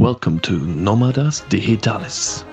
Welcome 0.00 0.40
to 0.40 0.52
Nómadas 0.52 1.44
Digitales. 1.50 2.46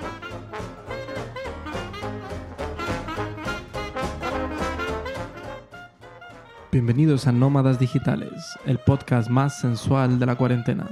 Bienvenidos 6.74 7.26
a 7.26 7.32
Nómadas 7.32 7.80
Digitales, 7.80 8.34
el 8.66 8.80
podcast 8.80 9.30
más 9.30 9.62
sensual 9.62 10.20
de 10.20 10.26
la 10.26 10.36
cuarentena. 10.36 10.90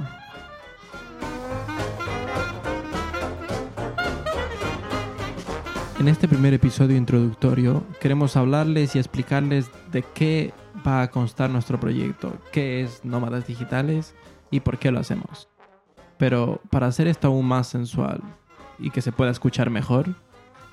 En 6.00 6.08
este 6.08 6.30
primer 6.30 6.54
episodio 6.54 6.96
introductorio 6.96 7.84
queremos 8.00 8.38
hablarles 8.38 8.96
y 8.96 9.00
explicarles 9.00 9.70
de 9.92 10.04
qué 10.14 10.54
va 10.88 11.02
a 11.02 11.12
constar 11.12 11.50
nuestro 11.50 11.82
proyecto, 11.82 12.32
qué 12.54 12.82
es 12.82 13.04
Nómadas 13.04 13.46
Digitales 13.46 14.16
y 14.52 14.62
por 14.62 14.78
qué 14.78 14.90
lo 14.90 15.02
hacemos. 15.02 15.50
Pero 16.18 16.62
para 16.70 16.88
hacer 16.88 17.08
esto 17.08 17.28
aún 17.28 17.46
más 17.46 17.68
sensual 17.68 18.22
y 18.80 18.90
que 18.92 19.02
se 19.02 19.12
pueda 19.12 19.32
escuchar 19.32 19.70
mejor, 19.70 20.16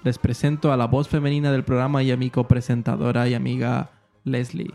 les 0.05 0.19
presento 0.19 0.73
a 0.73 0.77
la 0.77 0.87
voz 0.87 1.09
femenina 1.09 1.53
del 1.53 1.65
programa 1.65 2.03
y 2.03 2.11
a 2.11 2.17
mi 2.17 2.31
copresentadora 2.31 3.29
y 3.29 3.35
amiga 3.35 3.91
Leslie. 4.25 4.75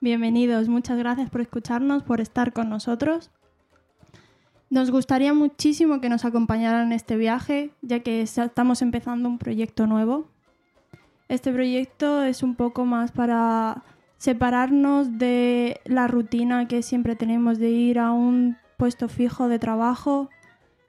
Bienvenidos, 0.00 0.68
muchas 0.68 0.98
gracias 0.98 1.30
por 1.30 1.40
escucharnos, 1.40 2.02
por 2.02 2.20
estar 2.20 2.52
con 2.52 2.68
nosotros. 2.68 3.30
Nos 4.70 4.90
gustaría 4.90 5.32
muchísimo 5.32 6.00
que 6.00 6.08
nos 6.08 6.24
acompañaran 6.24 6.88
en 6.88 6.92
este 6.92 7.16
viaje, 7.16 7.70
ya 7.80 8.00
que 8.00 8.22
estamos 8.22 8.82
empezando 8.82 9.28
un 9.28 9.38
proyecto 9.38 9.86
nuevo. 9.86 10.26
Este 11.28 11.52
proyecto 11.52 12.22
es 12.22 12.42
un 12.42 12.54
poco 12.54 12.84
más 12.84 13.12
para 13.12 13.82
separarnos 14.18 15.18
de 15.18 15.80
la 15.84 16.06
rutina 16.06 16.66
que 16.68 16.82
siempre 16.82 17.16
tenemos 17.16 17.58
de 17.58 17.70
ir 17.70 17.98
a 17.98 18.12
un 18.12 18.56
puesto 18.84 19.08
fijo 19.08 19.48
de 19.48 19.58
trabajo. 19.58 20.28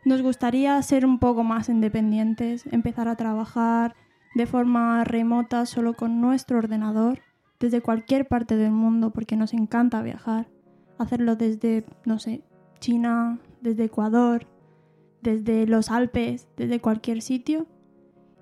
Nos 0.04 0.22
gustaría 0.22 0.82
ser 0.82 1.06
un 1.06 1.18
poco 1.18 1.46
más 1.46 1.70
independientes, 1.70 2.66
empezar 2.70 3.08
a 3.08 3.16
trabajar 3.16 3.96
de 4.36 4.46
forma 4.46 5.06
remota 5.06 5.66
solo 5.66 5.94
con 5.94 6.20
nuestro 6.20 6.58
ordenador, 6.58 7.22
desde 7.58 7.80
cualquier 7.80 8.28
parte 8.28 8.58
del 8.58 8.72
mundo, 8.72 9.12
porque 9.12 9.38
nos 9.38 9.54
encanta 9.54 10.02
viajar. 10.02 10.50
Hacerlo 10.98 11.38
desde, 11.38 11.86
no 12.04 12.20
sé, 12.20 12.42
China, 12.82 13.40
desde 13.62 13.86
Ecuador, 13.86 14.46
desde 15.22 15.66
los 15.66 15.90
Alpes, 15.90 16.50
desde 16.58 16.82
cualquier 16.82 17.22
sitio. 17.22 17.66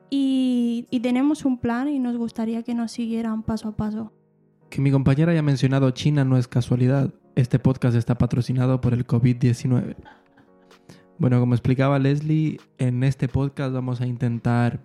Y, 0.10 0.88
y 0.90 1.02
tenemos 1.02 1.46
un 1.46 1.60
plan 1.60 1.90
y 1.90 2.00
nos 2.00 2.18
gustaría 2.18 2.64
que 2.64 2.74
nos 2.74 2.92
siguieran 2.92 3.44
paso 3.44 3.68
a 3.68 3.76
paso. 3.76 4.12
Que 4.72 4.82
mi 4.82 4.90
compañera 4.90 5.32
haya 5.32 5.44
mencionado 5.44 5.92
China 5.92 6.26
no 6.26 6.38
es 6.38 6.48
casualidad. 6.48 7.14
Este 7.36 7.58
podcast 7.58 7.98
está 7.98 8.16
patrocinado 8.16 8.80
por 8.80 8.94
el 8.94 9.08
COVID-19. 9.08 9.96
Bueno, 11.18 11.40
como 11.40 11.56
explicaba 11.56 11.98
Leslie, 11.98 12.60
en 12.78 13.04
este 13.04 13.28
podcast 13.28 13.74
vamos 13.74 14.02
a 14.02 14.06
intentar 14.06 14.82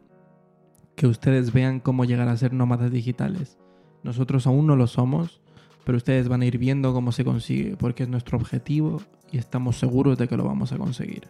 que 0.96 1.06
ustedes 1.06 1.52
vean 1.52 1.78
cómo 1.78 2.06
llegar 2.06 2.26
a 2.28 2.36
ser 2.38 2.54
nómadas 2.54 2.90
digitales. 2.90 3.58
Nosotros 4.02 4.46
aún 4.46 4.66
no 4.66 4.76
lo 4.76 4.86
somos, 4.86 5.42
pero 5.84 5.98
ustedes 5.98 6.28
van 6.28 6.40
a 6.40 6.46
ir 6.46 6.56
viendo 6.56 6.94
cómo 6.94 7.12
se 7.12 7.22
consigue, 7.22 7.76
porque 7.76 8.04
es 8.04 8.08
nuestro 8.08 8.38
objetivo 8.38 9.02
y 9.30 9.36
estamos 9.36 9.76
seguros 9.76 10.16
de 10.16 10.26
que 10.26 10.38
lo 10.38 10.44
vamos 10.44 10.72
a 10.72 10.78
conseguir. 10.78 11.28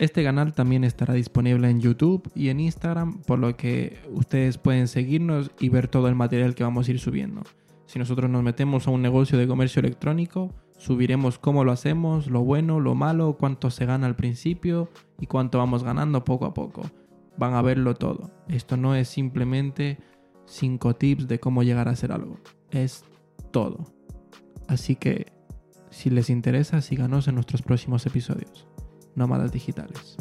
Este 0.00 0.24
canal 0.24 0.52
también 0.52 0.82
estará 0.82 1.14
disponible 1.14 1.70
en 1.70 1.80
YouTube 1.80 2.28
y 2.34 2.48
en 2.48 2.58
Instagram, 2.58 3.22
por 3.22 3.38
lo 3.38 3.56
que 3.56 4.00
ustedes 4.10 4.58
pueden 4.58 4.88
seguirnos 4.88 5.52
y 5.60 5.68
ver 5.68 5.86
todo 5.86 6.08
el 6.08 6.16
material 6.16 6.56
que 6.56 6.64
vamos 6.64 6.88
a 6.88 6.90
ir 6.90 6.98
subiendo. 6.98 7.42
Si 7.90 7.98
nosotros 7.98 8.30
nos 8.30 8.44
metemos 8.44 8.86
a 8.86 8.92
un 8.92 9.02
negocio 9.02 9.36
de 9.36 9.48
comercio 9.48 9.80
electrónico, 9.80 10.54
subiremos 10.78 11.40
cómo 11.40 11.64
lo 11.64 11.72
hacemos, 11.72 12.28
lo 12.28 12.44
bueno, 12.44 12.78
lo 12.78 12.94
malo, 12.94 13.36
cuánto 13.36 13.68
se 13.68 13.84
gana 13.84 14.06
al 14.06 14.14
principio 14.14 14.88
y 15.18 15.26
cuánto 15.26 15.58
vamos 15.58 15.82
ganando 15.82 16.22
poco 16.22 16.46
a 16.46 16.54
poco. 16.54 16.82
Van 17.36 17.54
a 17.54 17.62
verlo 17.62 17.96
todo. 17.96 18.30
Esto 18.46 18.76
no 18.76 18.94
es 18.94 19.08
simplemente 19.08 19.98
5 20.46 20.94
tips 20.94 21.26
de 21.26 21.40
cómo 21.40 21.64
llegar 21.64 21.88
a 21.88 21.90
hacer 21.90 22.12
algo. 22.12 22.38
Es 22.70 23.04
todo. 23.50 23.92
Así 24.68 24.94
que, 24.94 25.32
si 25.90 26.10
les 26.10 26.30
interesa, 26.30 26.82
síganos 26.82 27.26
en 27.26 27.34
nuestros 27.34 27.60
próximos 27.60 28.06
episodios. 28.06 28.68
Nómadas 29.16 29.50
digitales. 29.50 30.16